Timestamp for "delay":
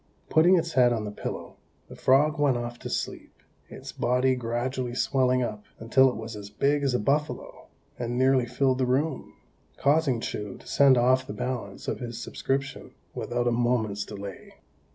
14.03-14.55